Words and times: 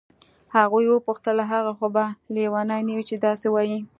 هغې 0.55 0.87
وپوښتل 0.91 1.37
هغه 1.51 1.71
خو 1.77 1.87
به 1.95 2.05
لیونی 2.35 2.81
نه 2.87 2.93
وي 2.97 3.03
چې 3.09 3.15
داسې 3.25 3.47
وایي. 3.51 3.79